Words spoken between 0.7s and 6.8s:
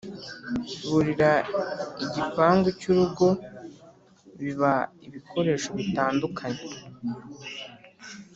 burira igipangu cy’urugo biba ibikoresho bitandukanye